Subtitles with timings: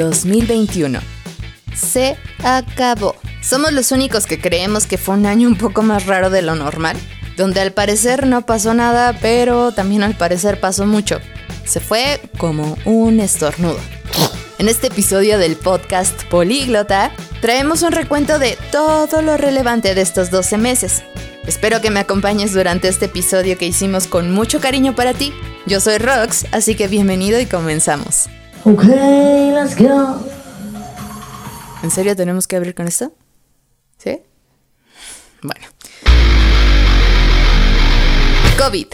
[0.00, 1.00] 2021.
[1.74, 3.14] Se acabó.
[3.42, 6.54] Somos los únicos que creemos que fue un año un poco más raro de lo
[6.54, 6.96] normal,
[7.36, 11.20] donde al parecer no pasó nada, pero también al parecer pasó mucho.
[11.64, 13.78] Se fue como un estornudo.
[14.58, 20.30] En este episodio del podcast Políglota, traemos un recuento de todo lo relevante de estos
[20.30, 21.02] 12 meses.
[21.46, 25.32] Espero que me acompañes durante este episodio que hicimos con mucho cariño para ti.
[25.66, 28.28] Yo soy Rox, así que bienvenido y comenzamos.
[28.64, 30.20] Ok, let's go.
[31.82, 33.10] ¿En serio tenemos que abrir con esto?
[33.96, 34.20] ¿Sí?
[35.42, 35.66] Bueno.
[38.58, 38.86] COVID.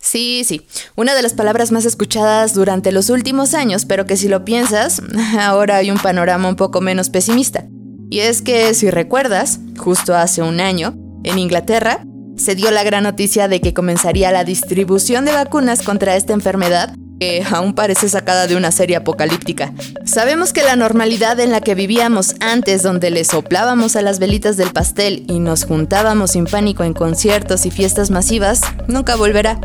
[0.00, 4.28] Sí, sí, una de las palabras más escuchadas durante los últimos años, pero que si
[4.28, 5.02] lo piensas,
[5.40, 7.66] ahora hay un panorama un poco menos pesimista.
[8.10, 12.04] Y es que, si recuerdas, justo hace un año, en Inglaterra,
[12.36, 16.94] se dio la gran noticia de que comenzaría la distribución de vacunas contra esta enfermedad
[17.18, 19.72] que aún parece sacada de una serie apocalíptica.
[20.04, 24.56] Sabemos que la normalidad en la que vivíamos antes, donde le soplábamos a las velitas
[24.56, 29.60] del pastel y nos juntábamos sin pánico en conciertos y fiestas masivas, nunca volverá.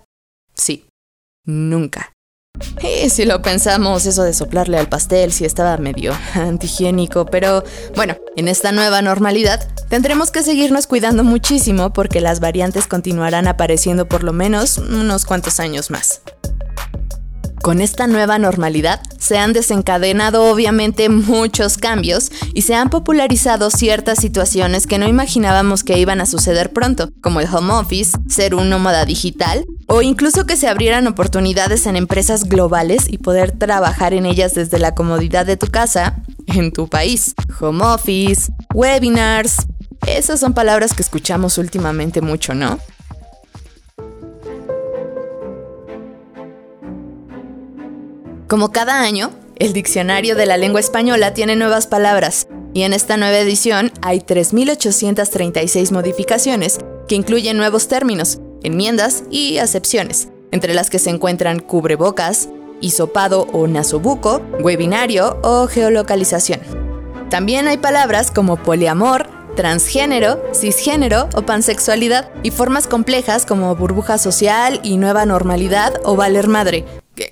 [0.55, 0.85] Sí,
[1.45, 2.13] nunca.
[2.81, 7.63] Y si lo pensamos, eso de soplarle al pastel sí estaba medio antihigiénico, pero
[7.95, 14.07] bueno, en esta nueva normalidad tendremos que seguirnos cuidando muchísimo porque las variantes continuarán apareciendo
[14.07, 16.21] por lo menos unos cuantos años más.
[17.64, 24.19] Con esta nueva normalidad se han desencadenado obviamente muchos cambios y se han popularizado ciertas
[24.19, 28.69] situaciones que no imaginábamos que iban a suceder pronto, como el home office, ser un
[28.69, 34.25] nómada digital o incluso que se abrieran oportunidades en empresas globales y poder trabajar en
[34.25, 37.34] ellas desde la comodidad de tu casa, en tu país.
[37.61, 39.56] Home office, webinars,
[40.06, 42.78] esas son palabras que escuchamos últimamente mucho, ¿no?
[48.53, 53.17] Como cada año, el diccionario de la lengua española tiene nuevas palabras, y en esta
[53.17, 61.00] nueva edición hay 3.836 modificaciones que incluyen nuevos términos, enmiendas y acepciones, entre las que
[61.00, 66.59] se encuentran cubrebocas, hisopado o nasobuco, webinario o geolocalización.
[67.31, 74.79] También hay palabras como poliamor, transgénero, cisgénero o pansexualidad y formas complejas como burbuja social
[74.83, 76.85] y nueva normalidad o valer madre.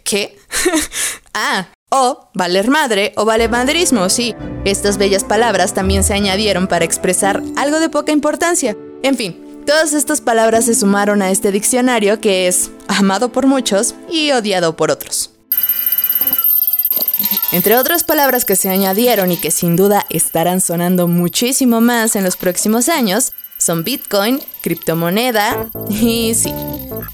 [0.04, 0.38] ¿Qué?
[1.34, 4.36] ah, o valer madre o valemadrismo, sí.
[4.66, 8.78] Estas bellas palabras también se añadieron para expresar algo de poca importancia.
[9.04, 13.96] En fin, todas estas palabras se sumaron a este diccionario que es amado por muchos
[14.10, 15.32] y odiado por otros.
[17.52, 22.24] Entre otras palabras que se añadieron y que sin duda estarán sonando muchísimo más en
[22.24, 26.54] los próximos años, son Bitcoin, criptomoneda y sí.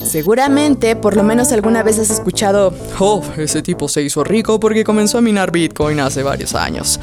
[0.08, 4.84] Seguramente por lo menos alguna vez has escuchado, oh, ese tipo se hizo rico porque
[4.84, 7.00] comenzó a minar Bitcoin hace varios años.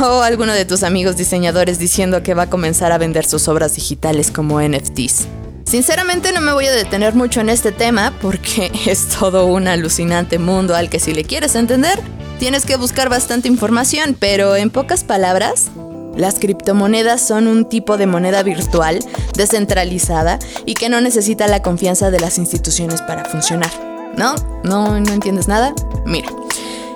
[0.00, 3.74] O alguno de tus amigos diseñadores diciendo que va a comenzar a vender sus obras
[3.74, 5.26] digitales como NFTs.
[5.64, 10.38] Sinceramente no me voy a detener mucho en este tema porque es todo un alucinante
[10.38, 12.00] mundo al que si le quieres entender,
[12.38, 15.70] tienes que buscar bastante información, pero en pocas palabras,
[16.18, 18.98] las criptomonedas son un tipo de moneda virtual,
[19.34, 23.70] descentralizada y que no necesita la confianza de las instituciones para funcionar.
[24.16, 24.34] ¿No?
[24.64, 25.74] ¿No, no entiendes nada?
[26.04, 26.28] Mira,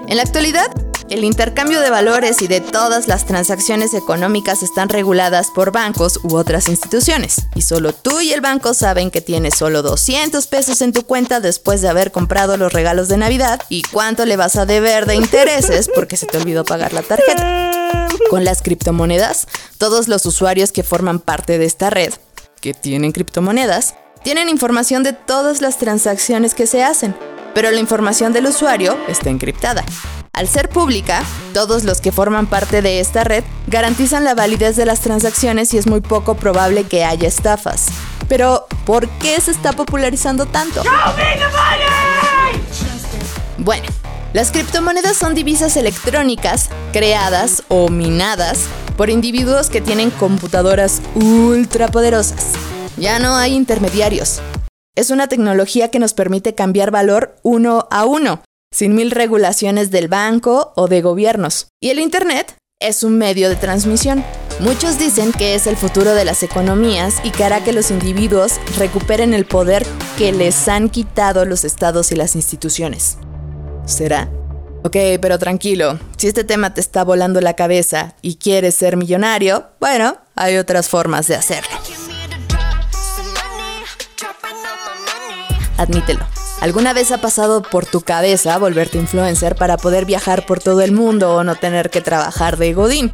[0.08, 0.66] en la actualidad,
[1.10, 6.36] el intercambio de valores y de todas las transacciones económicas están reguladas por bancos u
[6.36, 7.42] otras instituciones.
[7.54, 11.40] Y solo tú y el banco saben que tienes solo 200 pesos en tu cuenta
[11.40, 15.16] después de haber comprado los regalos de Navidad y cuánto le vas a deber de
[15.16, 18.08] intereses porque se te olvidó pagar la tarjeta.
[18.30, 19.46] Con las criptomonedas,
[19.78, 22.12] todos los usuarios que forman parte de esta red,
[22.60, 27.14] que tienen criptomonedas, tienen información de todas las transacciones que se hacen,
[27.54, 29.84] pero la información del usuario está encriptada.
[30.34, 34.86] Al ser pública, todos los que forman parte de esta red garantizan la validez de
[34.86, 37.88] las transacciones y es muy poco probable que haya estafas.
[38.28, 40.82] Pero, ¿por qué se está popularizando tanto?
[43.58, 43.84] Bueno,
[44.32, 48.64] las criptomonedas son divisas electrónicas creadas o minadas
[48.96, 52.52] por individuos que tienen computadoras ultra poderosas.
[52.96, 54.40] Ya no hay intermediarios.
[54.94, 58.42] Es una tecnología que nos permite cambiar valor uno a uno,
[58.72, 61.68] sin mil regulaciones del banco o de gobiernos.
[61.80, 64.24] Y el Internet es un medio de transmisión.
[64.58, 68.54] Muchos dicen que es el futuro de las economías y que hará que los individuos
[68.78, 69.86] recuperen el poder
[70.18, 73.18] que les han quitado los estados y las instituciones.
[73.86, 74.28] ¿Será?
[74.84, 79.66] Ok, pero tranquilo, si este tema te está volando la cabeza y quieres ser millonario,
[79.78, 81.70] bueno, hay otras formas de hacerlo.
[85.76, 86.26] Admítelo.
[86.62, 90.92] ¿Alguna vez ha pasado por tu cabeza volverte influencer para poder viajar por todo el
[90.92, 93.12] mundo o no tener que trabajar de godín?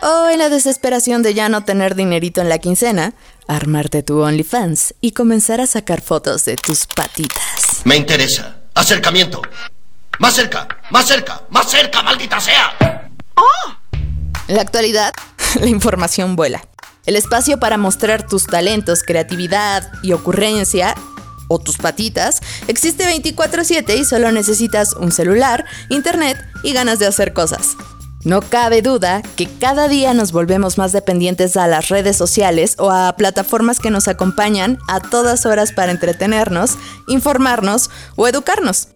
[0.00, 3.12] O en la desesperación de ya no tener dinerito en la quincena,
[3.46, 7.82] armarte tu OnlyFans y comenzar a sacar fotos de tus patitas.
[7.84, 8.62] Me interesa.
[8.74, 9.42] Acercamiento.
[10.18, 13.10] Más cerca, más cerca, más cerca, maldita sea.
[14.48, 15.12] En la actualidad,
[15.60, 16.62] la información vuela.
[17.04, 20.94] El espacio para mostrar tus talentos, creatividad y ocurrencia
[21.50, 27.32] o tus patitas existe 24/7 y solo necesitas un celular, internet y ganas de hacer
[27.32, 27.76] cosas.
[28.22, 32.90] No cabe duda que cada día nos volvemos más dependientes a las redes sociales o
[32.90, 36.76] a plataformas que nos acompañan a todas horas para entretenernos,
[37.08, 38.88] informarnos o educarnos.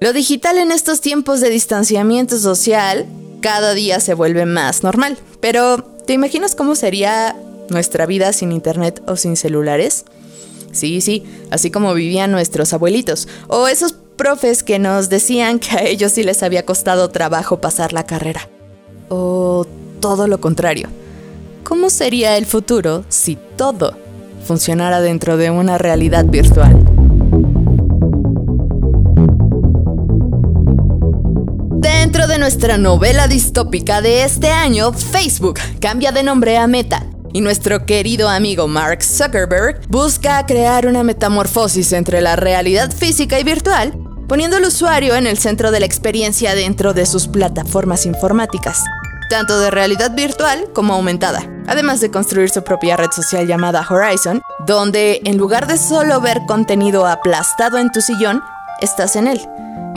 [0.00, 3.06] Lo digital en estos tiempos de distanciamiento social
[3.40, 5.16] cada día se vuelve más normal.
[5.40, 7.34] Pero, ¿te imaginas cómo sería
[7.70, 10.04] nuestra vida sin internet o sin celulares?
[10.76, 13.28] Sí, sí, así como vivían nuestros abuelitos.
[13.48, 17.92] O esos profes que nos decían que a ellos sí les había costado trabajo pasar
[17.92, 18.48] la carrera.
[19.08, 19.66] O
[20.00, 20.88] todo lo contrario.
[21.64, 23.96] ¿Cómo sería el futuro si todo
[24.44, 26.84] funcionara dentro de una realidad virtual?
[31.80, 37.06] Dentro de nuestra novela distópica de este año, Facebook cambia de nombre a Meta
[37.36, 43.44] y nuestro querido amigo Mark Zuckerberg busca crear una metamorfosis entre la realidad física y
[43.44, 43.92] virtual
[44.26, 48.82] poniendo al usuario en el centro de la experiencia dentro de sus plataformas informáticas,
[49.28, 54.40] tanto de realidad virtual como aumentada, además de construir su propia red social llamada Horizon,
[54.66, 58.42] donde en lugar de solo ver contenido aplastado en tu sillón,
[58.80, 59.40] estás en él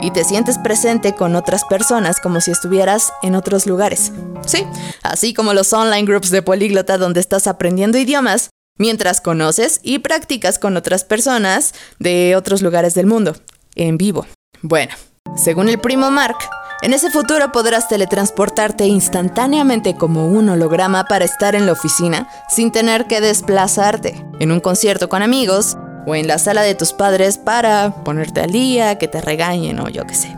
[0.02, 4.12] y te sientes presente con otras personas como si estuvieras en otros lugares.
[4.46, 4.66] Sí,
[5.02, 10.58] así como los online groups de políglota donde estás aprendiendo idiomas mientras conoces y practicas
[10.58, 13.36] con otras personas de otros lugares del mundo
[13.74, 14.26] en vivo.
[14.62, 14.92] Bueno,
[15.36, 16.38] según el primo Mark,
[16.82, 22.72] en ese futuro podrás teletransportarte instantáneamente como un holograma para estar en la oficina sin
[22.72, 27.38] tener que desplazarte, en un concierto con amigos o en la sala de tus padres
[27.38, 30.36] para ponerte al día, que te regañen o yo qué sé.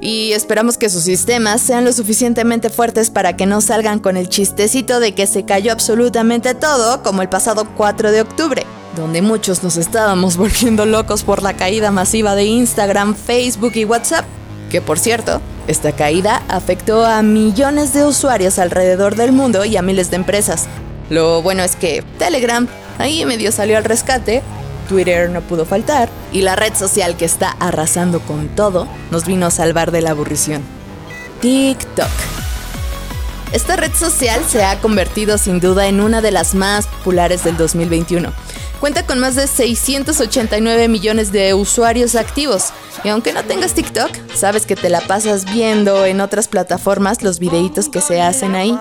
[0.00, 4.28] Y esperamos que sus sistemas sean lo suficientemente fuertes para que no salgan con el
[4.28, 8.66] chistecito de que se cayó absolutamente todo como el pasado 4 de octubre
[8.96, 14.24] donde muchos nos estábamos volviendo locos por la caída masiva de Instagram, Facebook y WhatsApp.
[14.70, 19.82] Que por cierto, esta caída afectó a millones de usuarios alrededor del mundo y a
[19.82, 20.66] miles de empresas.
[21.08, 22.66] Lo bueno es que Telegram
[22.98, 24.42] ahí medio salió al rescate,
[24.88, 29.46] Twitter no pudo faltar, y la red social que está arrasando con todo nos vino
[29.46, 30.62] a salvar de la aburrición.
[31.40, 32.08] TikTok.
[33.52, 37.56] Esta red social se ha convertido sin duda en una de las más populares del
[37.56, 38.32] 2021
[38.80, 42.72] Cuenta con más de 689 millones de usuarios activos.
[43.02, 47.40] Y aunque no tengas TikTok, sabes que te la pasas viendo en otras plataformas los
[47.40, 48.78] videitos que se hacen ahí.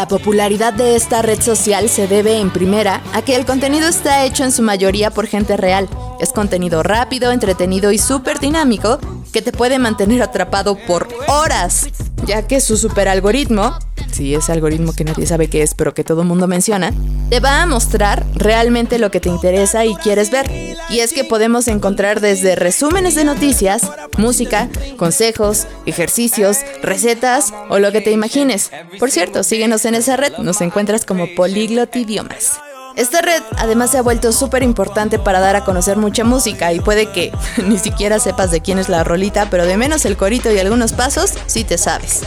[0.00, 4.24] La popularidad de esta red social se debe en primera a que el contenido está
[4.24, 5.90] hecho en su mayoría por gente real.
[6.20, 8.98] Es contenido rápido, entretenido y súper dinámico
[9.30, 11.86] que te puede mantener atrapado por horas,
[12.24, 13.78] ya que su super algoritmo,
[14.12, 16.92] si ese algoritmo que nadie sabe qué es pero que todo el mundo menciona,
[17.30, 20.50] te va a mostrar realmente lo que te interesa y quieres ver.
[20.88, 23.82] Y es que podemos encontrar desde resúmenes de noticias,
[24.18, 28.70] música, consejos, ejercicios, recetas o lo que te imagines.
[28.98, 32.60] Por cierto, síguenos en esa red, nos encuentras como Polyglot Idiomas.
[32.96, 36.80] Esta red además se ha vuelto súper importante para dar a conocer mucha música y
[36.80, 37.32] puede que
[37.66, 40.92] ni siquiera sepas de quién es la rolita, pero de menos el corito y algunos
[40.92, 42.22] pasos sí te sabes.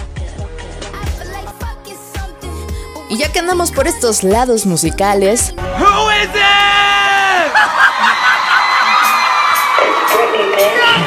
[3.09, 5.53] Y ya que andamos por estos lados musicales...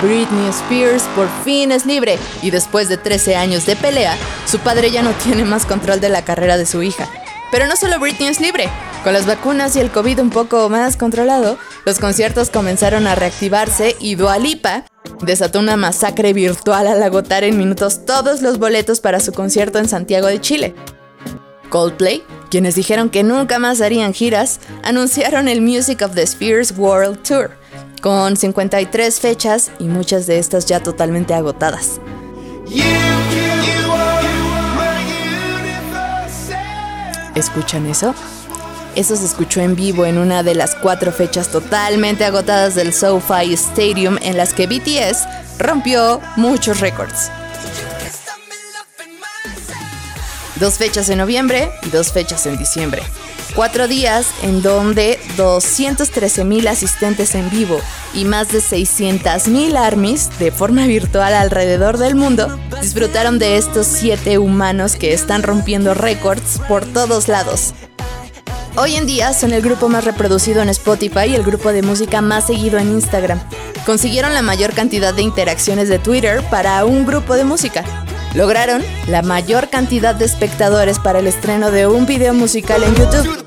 [0.03, 4.91] Britney Spears por fin es libre y después de 13 años de pelea, su padre
[4.91, 7.09] ya no tiene más control de la carrera de su hija.
[7.51, 8.69] Pero no solo Britney es libre,
[9.07, 13.95] con las vacunas y el COVID un poco más controlado, los conciertos comenzaron a reactivarse
[14.01, 14.85] y Dualipa
[15.23, 19.89] desató una masacre virtual al agotar en minutos todos los boletos para su concierto en
[19.89, 20.75] Santiago de Chile.
[21.69, 27.23] Coldplay, quienes dijeron que nunca más harían giras, anunciaron el Music of the Spheres World
[27.23, 27.51] Tour,
[28.01, 32.01] con 53 fechas y muchas de estas ya totalmente agotadas.
[37.35, 38.15] ¿Escuchan eso?
[38.95, 43.53] Eso se escuchó en vivo en una de las cuatro fechas totalmente agotadas del SoFi
[43.53, 45.27] Stadium en las que BTS
[45.59, 47.31] rompió muchos récords.
[50.61, 53.03] Dos fechas en noviembre y dos fechas en diciembre.
[53.55, 57.79] Cuatro días en donde 213.000 asistentes en vivo
[58.15, 64.39] y más de 600.000 armies de forma virtual alrededor del mundo disfrutaron de estos siete
[64.39, 67.75] humanos que están rompiendo récords por todos lados.
[68.77, 72.21] Hoy en día son el grupo más reproducido en Spotify y el grupo de música
[72.21, 73.41] más seguido en Instagram.
[73.87, 78.06] Consiguieron la mayor cantidad de interacciones de Twitter para un grupo de música.
[78.37, 83.47] Lograron la mayor cantidad de espectadores para el estreno de un video musical en YouTube.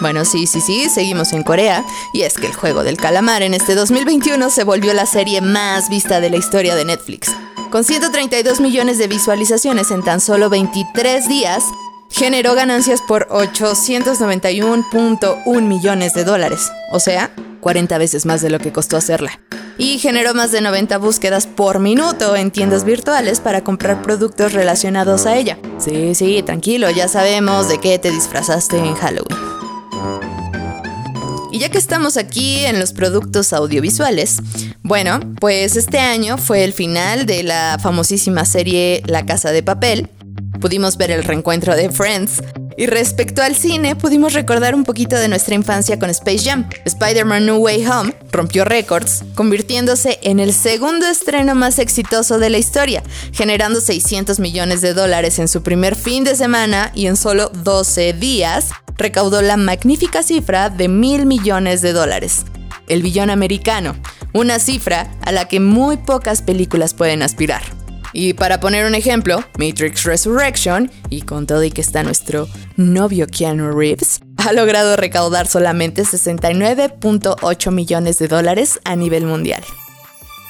[0.00, 1.82] Bueno, sí, sí, sí, seguimos en Corea,
[2.12, 5.88] y es que el juego del calamar en este 2021 se volvió la serie más
[5.88, 7.30] vista de la historia de Netflix.
[7.70, 11.64] Con 132 millones de visualizaciones en tan solo 23 días,
[12.14, 18.70] generó ganancias por 891.1 millones de dólares, o sea, 40 veces más de lo que
[18.70, 19.40] costó hacerla.
[19.78, 25.26] Y generó más de 90 búsquedas por minuto en tiendas virtuales para comprar productos relacionados
[25.26, 25.58] a ella.
[25.78, 29.36] Sí, sí, tranquilo, ya sabemos de qué te disfrazaste en Halloween.
[31.50, 34.36] Y ya que estamos aquí en los productos audiovisuales,
[34.82, 40.08] bueno, pues este año fue el final de la famosísima serie La Casa de Papel.
[40.64, 42.42] Pudimos ver el reencuentro de Friends.
[42.78, 46.66] Y respecto al cine, pudimos recordar un poquito de nuestra infancia con Space Jam.
[46.86, 52.56] Spider-Man No Way Home rompió récords, convirtiéndose en el segundo estreno más exitoso de la
[52.56, 53.02] historia,
[53.34, 58.14] generando 600 millones de dólares en su primer fin de semana y en solo 12
[58.14, 62.46] días, recaudó la magnífica cifra de mil millones de dólares,
[62.88, 63.96] el billón americano,
[64.32, 67.83] una cifra a la que muy pocas películas pueden aspirar.
[68.14, 73.26] Y para poner un ejemplo, Matrix Resurrection, y con todo y que está nuestro novio
[73.26, 79.62] Keanu Reeves, ha logrado recaudar solamente 69.8 millones de dólares a nivel mundial.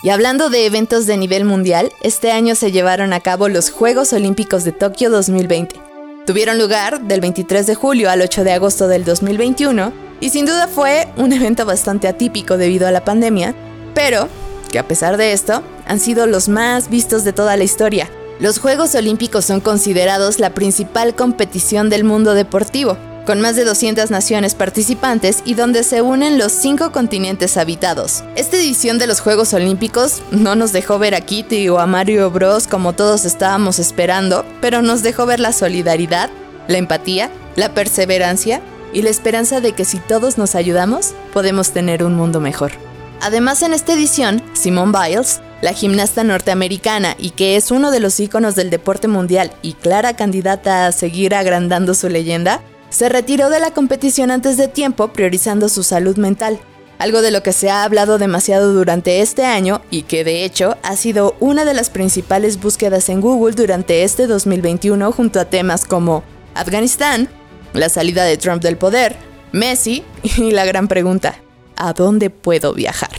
[0.05, 4.13] Y hablando de eventos de nivel mundial, este año se llevaron a cabo los Juegos
[4.13, 5.81] Olímpicos de Tokio 2020,
[6.27, 10.69] Tuvieron lugar del 23 de julio al 8 de agosto del 2021 y sin duda
[10.69, 13.55] fue un evento bastante atípico debido a la pandemia,
[13.95, 14.29] pero
[14.73, 18.11] que a pesar de esto han sido los más vistos de toda la historia.
[18.41, 24.11] Los Juegos Olímpicos son considerados la principal competición del mundo deportivo, con más de 200
[24.11, 28.23] naciones participantes y donde se unen los cinco continentes habitados.
[28.37, 32.31] Esta edición de los Juegos Olímpicos no nos dejó ver a Kitty o a Mario
[32.31, 36.31] Bros como todos estábamos esperando, pero nos dejó ver la solidaridad,
[36.69, 38.61] la empatía, la perseverancia
[38.93, 42.73] y la esperanza de que si todos nos ayudamos, podemos tener un mundo mejor.
[43.21, 48.19] Además, en esta edición, Simone Biles, la gimnasta norteamericana y que es uno de los
[48.21, 53.61] íconos del deporte mundial y clara candidata a seguir agrandando su leyenda, se retiró de
[53.61, 56.61] la competición antes de tiempo priorizando su salud mental,
[56.99, 60.77] algo de lo que se ha hablado demasiado durante este año y que de hecho
[60.83, 65.85] ha sido una de las principales búsquedas en Google durante este 2021 junto a temas
[65.85, 66.23] como
[66.55, 67.29] Afganistán,
[67.73, 69.17] la salida de Trump del poder,
[69.51, 71.37] Messi y la gran pregunta,
[71.77, 73.11] ¿a dónde puedo viajar?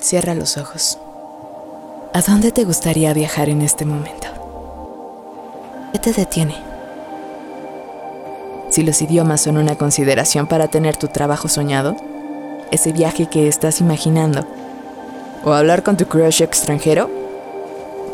[0.00, 0.98] Cierra los ojos.
[2.14, 4.28] ¿A dónde te gustaría viajar en este momento?
[5.92, 6.70] ¿Qué te detiene?
[8.70, 11.96] si los idiomas son una consideración para tener tu trabajo soñado,
[12.70, 14.46] ese viaje que estás imaginando,
[15.44, 17.10] o hablar con tu crush extranjero.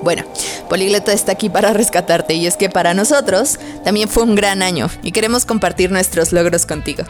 [0.03, 0.25] Bueno,
[0.69, 4.89] Poliglota está aquí para rescatarte y es que para nosotros también fue un gran año
[5.03, 7.05] y queremos compartir nuestros logros contigo.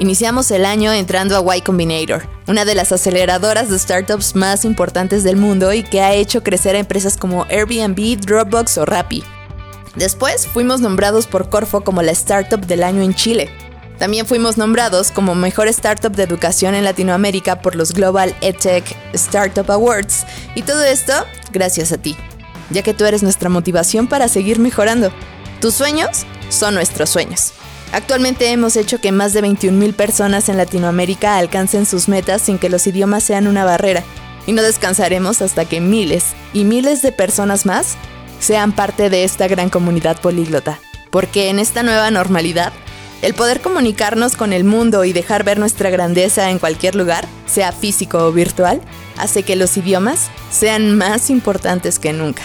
[0.00, 5.24] Iniciamos el año entrando a Y Combinator, una de las aceleradoras de startups más importantes
[5.24, 9.24] del mundo y que ha hecho crecer a empresas como Airbnb, Dropbox o Rappi.
[9.96, 13.50] Después fuimos nombrados por Corfo como la Startup del Año en Chile.
[13.98, 19.68] También fuimos nombrados como Mejor Startup de Educación en Latinoamérica por los Global EdTech Startup
[19.68, 20.24] Awards.
[20.54, 21.12] Y todo esto
[21.50, 22.16] gracias a ti,
[22.70, 25.10] ya que tú eres nuestra motivación para seguir mejorando.
[25.60, 27.52] Tus sueños son nuestros sueños.
[27.92, 32.68] Actualmente hemos hecho que más de 21.000 personas en Latinoamérica alcancen sus metas sin que
[32.68, 34.04] los idiomas sean una barrera.
[34.46, 37.96] Y no descansaremos hasta que miles y miles de personas más
[38.40, 40.78] sean parte de esta gran comunidad políglota.
[41.10, 42.72] Porque en esta nueva normalidad,
[43.22, 47.72] el poder comunicarnos con el mundo y dejar ver nuestra grandeza en cualquier lugar, sea
[47.72, 48.80] físico o virtual,
[49.16, 52.42] hace que los idiomas sean más importantes que nunca.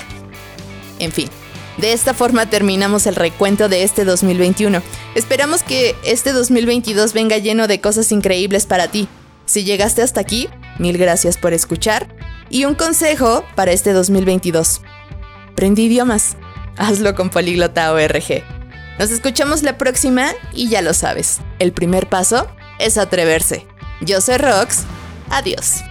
[1.00, 1.30] En fin,
[1.78, 4.82] de esta forma terminamos el recuento de este 2021.
[5.16, 9.08] Esperamos que este 2022 venga lleno de cosas increíbles para ti.
[9.46, 10.50] Si llegaste hasta aquí,
[10.80, 12.08] mil gracias por escuchar.
[12.50, 14.82] Y un consejo para este 2022.
[15.52, 16.38] Aprende idiomas.
[16.78, 18.44] Hazlo con Poliglota ORG.
[19.00, 21.40] Nos escuchamos la próxima y ya lo sabes.
[21.60, 22.48] El primer paso
[22.80, 23.66] es atreverse.
[24.02, 24.84] Yo soy Rox.
[25.30, 25.84] Adiós.